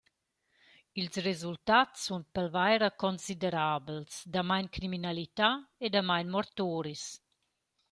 Ils 0.99 1.17
resultats 1.27 1.91
sun 2.05 2.23
pelvaira 2.33 2.89
considerabels: 3.03 4.13
Damain 4.33 4.67
criminalità 4.75 5.49
e 5.85 5.87
damain 5.93 6.27
mortoris! 6.35 7.05